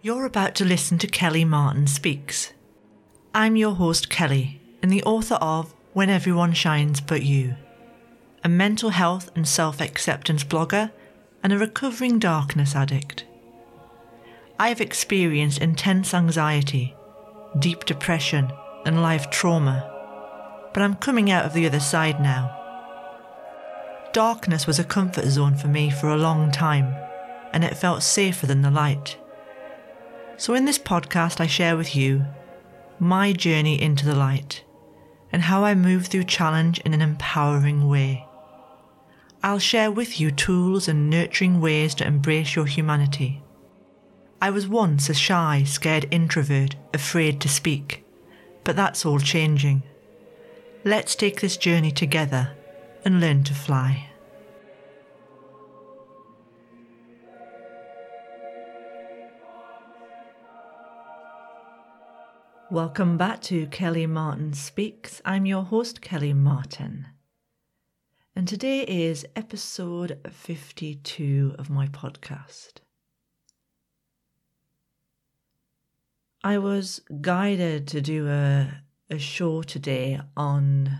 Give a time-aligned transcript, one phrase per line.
[0.00, 2.52] You're about to listen to Kelly Martin Speaks.
[3.34, 7.56] I'm your host, Kelly, and the author of When Everyone Shines But You,
[8.44, 10.92] a mental health and self acceptance blogger
[11.42, 13.24] and a recovering darkness addict.
[14.56, 16.94] I have experienced intense anxiety,
[17.58, 18.52] deep depression,
[18.86, 22.54] and life trauma, but I'm coming out of the other side now.
[24.12, 26.94] Darkness was a comfort zone for me for a long time,
[27.52, 29.16] and it felt safer than the light.
[30.38, 32.24] So, in this podcast, I share with you
[33.00, 34.62] my journey into the light
[35.32, 38.24] and how I move through challenge in an empowering way.
[39.42, 43.42] I'll share with you tools and nurturing ways to embrace your humanity.
[44.40, 48.04] I was once a shy, scared introvert, afraid to speak,
[48.62, 49.82] but that's all changing.
[50.84, 52.52] Let's take this journey together
[53.04, 54.07] and learn to fly.
[62.70, 65.22] Welcome back to Kelly Martin Speaks.
[65.24, 67.06] I'm your host, Kelly Martin.
[68.36, 72.72] And today is episode 52 of my podcast.
[76.44, 80.90] I was guided to do a, a show today on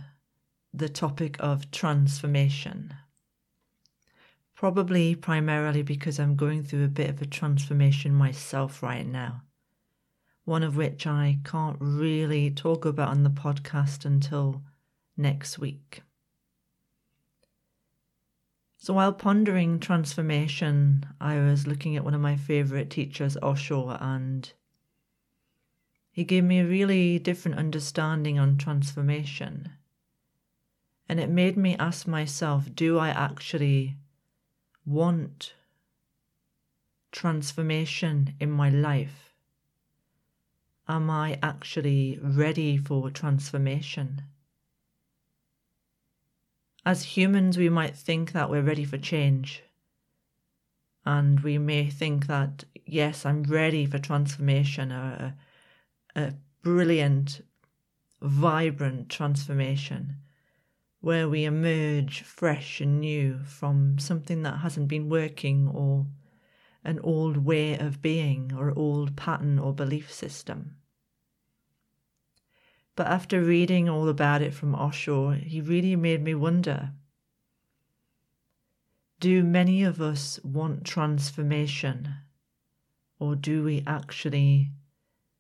[0.73, 2.95] the topic of transformation.
[4.55, 9.43] Probably primarily because I'm going through a bit of a transformation myself right now
[10.49, 14.63] one of which I can't really talk about on the podcast until
[15.15, 16.01] next week.
[18.79, 24.51] So while pondering transformation, I was looking at one of my favourite teachers, Osho, and
[26.11, 29.73] he gave me a really different understanding on transformation.
[31.11, 33.97] And it made me ask myself do I actually
[34.87, 35.53] want
[37.13, 39.29] transformation in my life?
[40.91, 44.23] Am I actually ready for transformation?
[46.87, 49.63] As humans, we might think that we're ready for change.
[51.05, 55.37] And we may think that, yes, I'm ready for transformation, a,
[56.17, 56.33] a
[56.63, 57.43] brilliant,
[58.23, 60.17] vibrant transformation
[61.01, 66.07] where we emerge fresh and new from something that hasn't been working or
[66.83, 70.78] an old way of being or old pattern or belief system.
[72.99, 76.95] But after reading all about it from Osho, he really made me wonder
[79.21, 82.17] do many of us want transformation,
[83.21, 84.73] or do we actually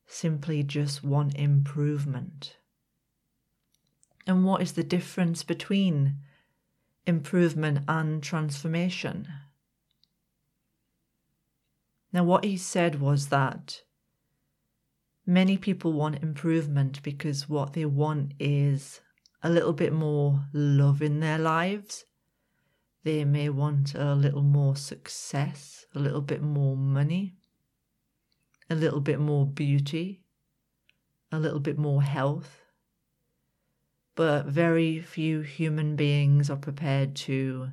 [0.07, 2.59] simply just want improvement?
[4.25, 6.19] And what is the difference between
[7.09, 9.27] improvement and transformation?
[12.13, 13.83] Now, what he said was that
[15.28, 19.03] many people want improvement because what they want is
[19.43, 22.06] a little bit more love in their lives.
[23.05, 27.34] They may want a little more success, a little bit more money,
[28.71, 30.22] a little bit more beauty,
[31.31, 32.62] a little bit more health.
[34.15, 37.69] But very few human beings are prepared to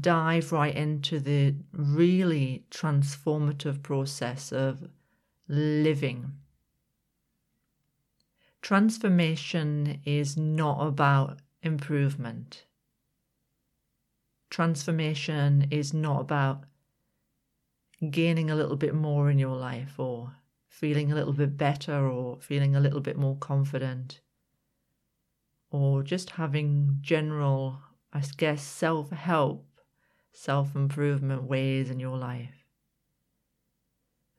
[0.00, 4.88] dive right into the really transformative process of
[5.48, 6.32] living
[8.66, 12.64] Transformation is not about improvement.
[14.50, 16.64] Transformation is not about
[18.10, 20.32] gaining a little bit more in your life or
[20.66, 24.20] feeling a little bit better or feeling a little bit more confident
[25.70, 27.78] or just having general,
[28.12, 29.64] I guess, self help,
[30.32, 32.65] self improvement ways in your life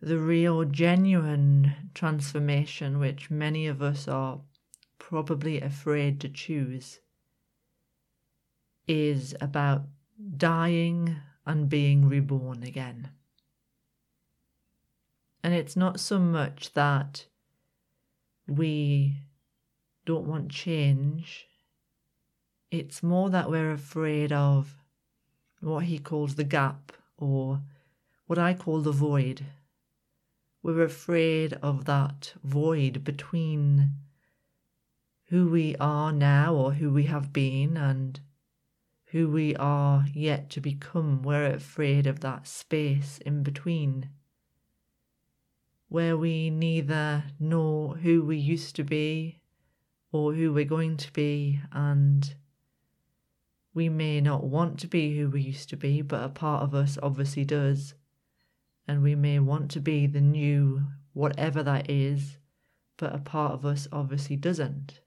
[0.01, 4.39] the real, genuine transformation which many of us are
[4.99, 6.99] probably afraid to choose
[8.87, 9.83] is about
[10.37, 11.15] dying
[11.45, 13.09] and being reborn again.
[15.43, 17.25] And it's not so much that
[18.47, 19.15] we
[20.05, 21.47] don't want change,
[22.69, 24.77] it's more that we're afraid of
[25.61, 27.61] what he calls the gap or
[28.27, 29.45] what I call the void
[30.67, 33.89] we're afraid of that void between
[35.29, 38.19] who we are now or who we have been and
[39.05, 41.23] who we are yet to become.
[41.23, 44.09] We're afraid of that space in between
[45.87, 49.39] where we neither know who we used to be
[50.11, 52.35] or who we're going to be, and
[53.73, 56.75] we may not want to be who we used to be, but a part of
[56.75, 57.93] us obviously does
[58.87, 62.37] and we may want to be the new whatever that is,
[62.97, 65.01] but a part of us obviously doesn't.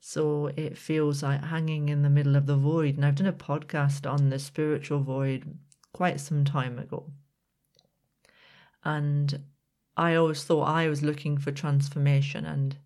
[0.00, 2.96] So it feels like hanging in the middle of the void.
[2.96, 5.58] And I've done a podcast on the spiritual void
[5.92, 7.10] quite some time ago.
[8.84, 9.42] And
[9.96, 12.76] I always thought I was looking for transformation, and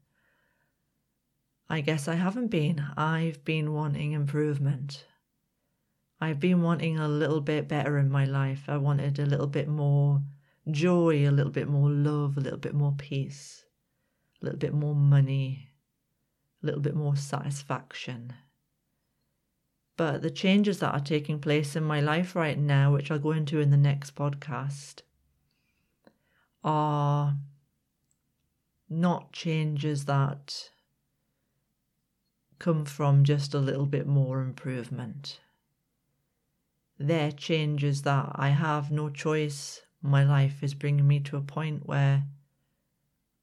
[1.69, 2.85] I guess I haven't been.
[2.97, 5.05] I've been wanting improvement.
[6.21, 8.65] I've been wanting a little bit better in my life.
[8.69, 10.23] I wanted a little bit more
[10.71, 13.65] joy, a little bit more love, a little bit more peace,
[14.41, 15.71] a little bit more money,
[16.63, 18.35] a little bit more satisfaction.
[19.97, 23.33] But the changes that are taking place in my life right now, which I'll go
[23.33, 25.03] into in the next podcast,
[26.63, 27.37] are
[28.91, 30.71] not changes that
[32.59, 35.41] come from just a little bit more improvement.
[37.03, 39.81] They're changes that I have no choice.
[40.03, 42.25] My life is bringing me to a point where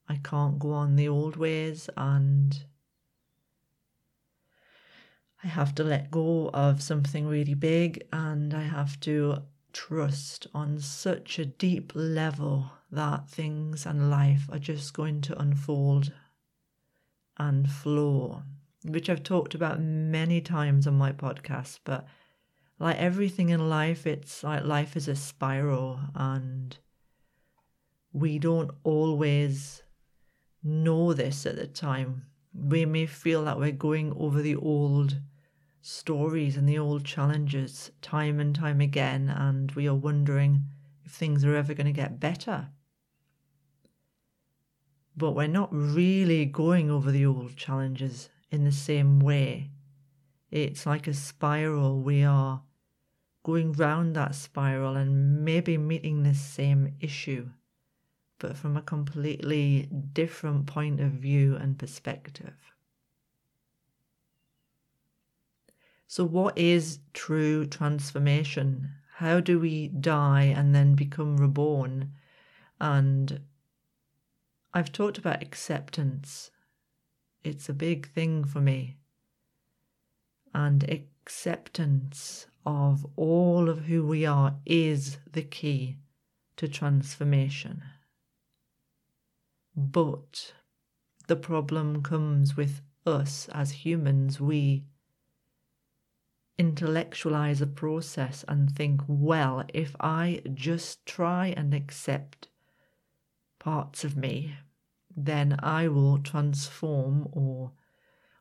[0.07, 2.63] I can't go on the old ways and
[5.44, 9.42] I have to let go of something really big and I have to
[9.74, 16.13] trust on such a deep level that things and life are just going to unfold
[17.38, 18.44] and flow,
[18.86, 21.80] which I've talked about many times on my podcast.
[21.83, 22.06] But
[22.79, 26.77] like everything in life, it's like life is a spiral and
[28.13, 29.83] we don't always
[30.63, 32.24] know this at the time
[32.57, 35.19] we may feel that we're going over the old
[35.81, 40.63] stories and the old challenges time and time again, and we are wondering
[41.06, 42.69] if things are ever going to get better.
[45.15, 49.71] But we're not really going over the old challenges in the same way.
[50.51, 52.01] It's like a spiral.
[52.01, 52.63] We are
[53.47, 57.47] going round that spiral and maybe meeting the same issue
[58.39, 62.73] but from a completely different point of view and perspective.
[66.07, 68.89] So, what is true transformation?
[69.15, 72.13] How do we die and then become reborn?
[72.79, 73.41] And
[74.73, 76.51] I've talked about acceptance.
[77.43, 78.97] It's a big thing for me.
[80.53, 80.83] And
[81.27, 85.97] acceptance of all of who we are is the key
[86.56, 87.83] to transformation.
[89.75, 90.53] But
[91.27, 94.39] the problem comes with us as humans.
[94.39, 94.85] We
[96.57, 102.47] intellectualize a process and think, well, if I just try and accept
[103.59, 104.56] parts of me,
[105.13, 107.74] then I will transform or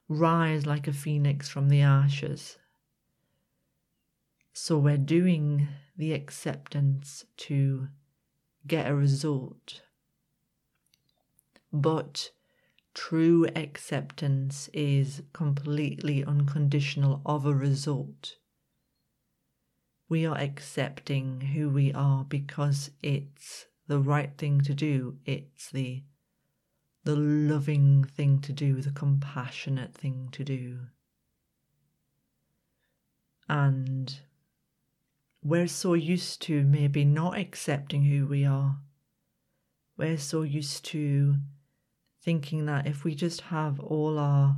[0.09, 2.59] rise like a phoenix from the ashes.
[4.59, 5.69] So we're doing
[5.99, 7.89] the acceptance to
[8.67, 9.83] get a result.
[11.71, 12.31] But
[12.95, 18.37] true acceptance is completely unconditional of a result.
[20.09, 25.19] We are accepting who we are because it's the right thing to do.
[25.27, 26.03] It's the
[27.05, 30.79] the loving thing to do, the compassionate thing to do.
[33.51, 34.19] And
[35.47, 38.79] we're so used to maybe not accepting who we are.
[39.97, 41.37] We're so used to
[42.21, 44.57] thinking that if we just have all our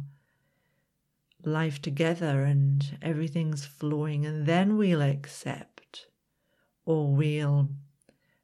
[1.44, 6.06] life together and everything's flowing, and then we'll accept,
[6.86, 7.68] or we'll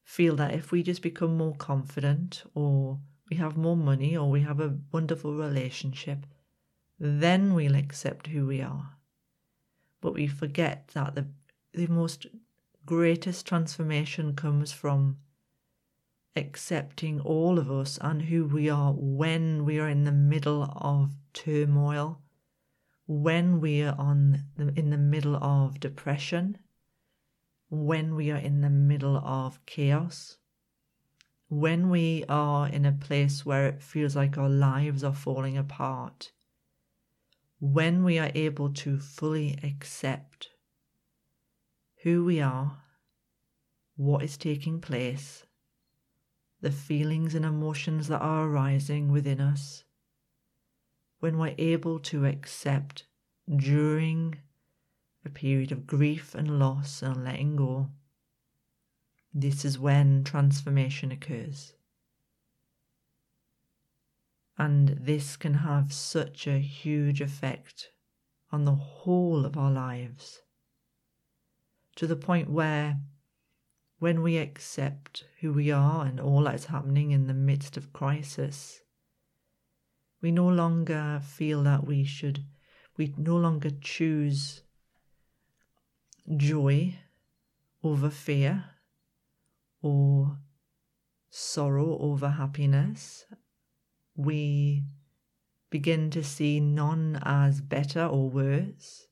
[0.02, 2.98] feel that if we just become more confident, or
[3.30, 6.26] we have more money, or we have a wonderful relationship,
[7.00, 8.90] then we'll accept who we are.
[10.02, 11.26] But we forget that the,
[11.74, 12.26] the most
[12.86, 15.16] greatest transformation comes from
[16.36, 21.12] accepting all of us and who we are when we are in the middle of
[21.32, 22.20] turmoil,
[23.06, 26.58] when we are on the, in the middle of depression,
[27.70, 30.38] when we are in the middle of chaos,
[31.48, 36.30] when we are in a place where it feels like our lives are falling apart,
[37.60, 40.50] when we are able to fully accept
[42.04, 42.82] who we are,
[43.96, 45.46] what is taking place,
[46.60, 49.84] the feelings and emotions that are arising within us,
[51.20, 53.06] when we're able to accept
[53.56, 54.36] during
[55.24, 57.88] a period of grief and loss and letting go,
[59.32, 61.72] this is when transformation occurs.
[64.58, 67.92] And this can have such a huge effect
[68.52, 70.42] on the whole of our lives
[71.96, 72.98] to the point where
[73.98, 77.92] when we accept who we are and all that is happening in the midst of
[77.92, 78.82] crisis,
[80.20, 82.44] we no longer feel that we should,
[82.96, 84.62] we no longer choose
[86.36, 86.94] joy
[87.82, 88.64] over fear
[89.82, 90.38] or
[91.30, 93.26] sorrow over happiness.
[94.16, 94.84] We
[95.70, 99.08] begin to see none as better or worse.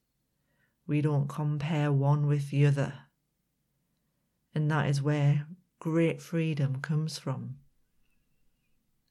[0.87, 2.95] We don't compare one with the other.
[4.55, 5.47] And that is where
[5.79, 7.57] great freedom comes from.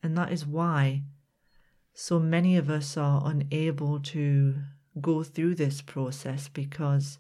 [0.04, 1.04] And that is why
[1.94, 4.56] so many of us are unable to
[5.00, 7.20] go through this process because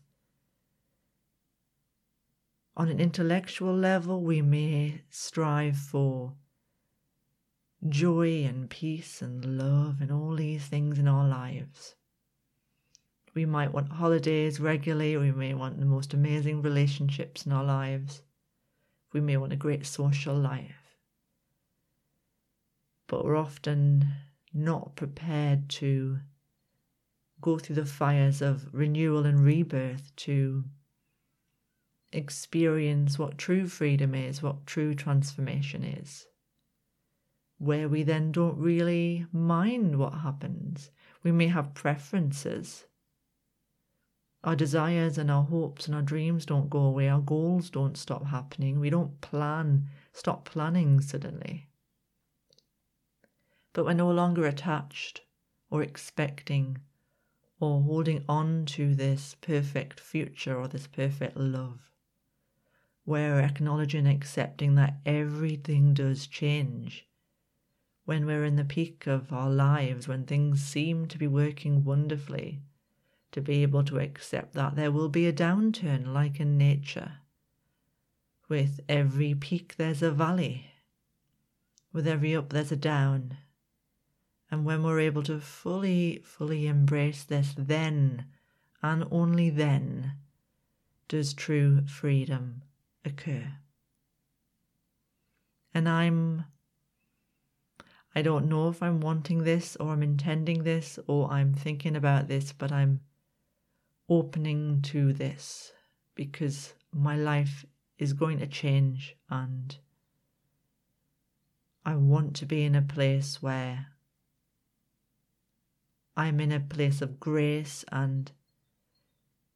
[2.75, 6.35] on an intellectual level, we may strive for
[7.87, 11.95] joy and peace and love and all these things in our lives.
[13.33, 18.23] We might want holidays regularly, we may want the most amazing relationships in our lives,
[19.13, 20.97] we may want a great social life.
[23.07, 24.13] But we're often
[24.53, 26.19] not prepared to
[27.39, 30.65] go through the fires of renewal and rebirth to
[32.11, 36.27] experience what true freedom is, what true transformation is.
[37.57, 40.91] Where we then don't really mind what happens.
[41.23, 42.85] We may have preferences,
[44.43, 47.07] our desires and our hopes and our dreams don't go away.
[47.07, 48.79] Our goals don't stop happening.
[48.79, 51.69] We don't plan, stop planning suddenly.
[53.73, 55.21] But we're no longer attached
[55.69, 56.79] or expecting
[57.59, 61.79] or holding on to this perfect future or this perfect love.
[63.05, 67.07] We're acknowledging accepting that everything does change.
[68.05, 72.61] When we're in the peak of our lives, when things seem to be working wonderfully,
[73.31, 77.13] to be able to accept that there will be a downturn like in nature.
[78.49, 80.71] With every peak, there's a valley.
[81.93, 83.37] With every up, there's a down.
[84.49, 88.25] And when we're able to fully, fully embrace this, then
[88.83, 90.13] and only then
[91.07, 92.63] does true freedom
[93.05, 93.53] occur.
[95.73, 96.45] And I'm,
[98.13, 102.27] I don't know if I'm wanting this or I'm intending this or I'm thinking about
[102.27, 102.99] this, but I'm
[104.11, 105.71] opening to this
[106.15, 107.65] because my life
[107.97, 109.77] is going to change and
[111.85, 113.87] I want to be in a place where
[116.17, 118.29] I'm in a place of grace and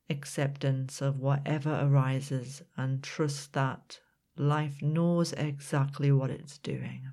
[0.10, 4.00] acceptance of whatever arises and trust that
[4.38, 7.12] life knows exactly what it's doing.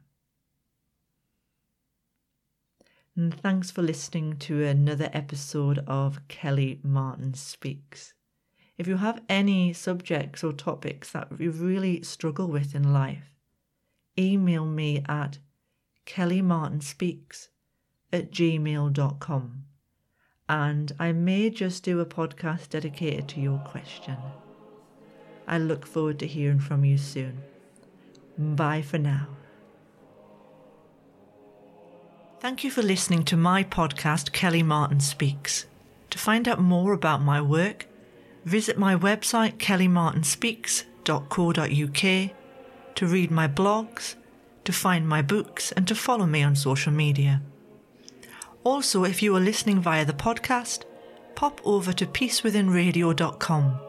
[3.14, 8.14] And thanks for listening to another episode of Kelly Martin Speaks.
[8.78, 13.36] If you have any subjects or topics that you really struggle with in life,
[14.18, 15.38] email me at
[16.06, 17.48] kellymartinspeaks
[18.12, 19.64] at gmail.com
[20.48, 24.16] and I may just do a podcast dedicated to your question.
[25.46, 27.42] I look forward to hearing from you soon.
[28.36, 29.28] Bye for now.
[32.42, 35.66] Thank you for listening to my podcast, Kelly Martin Speaks.
[36.10, 37.86] To find out more about my work,
[38.44, 42.30] visit my website, kellymartinspeaks.co.uk,
[42.96, 44.16] to read my blogs,
[44.64, 47.40] to find my books, and to follow me on social media.
[48.64, 50.82] Also, if you are listening via the podcast,
[51.36, 53.80] pop over to peacewithinradio.com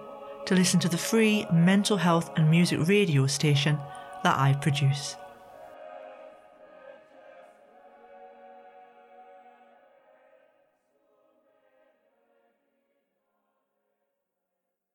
[0.46, 3.80] to listen to the free mental health and music radio station
[4.24, 5.16] that I produce.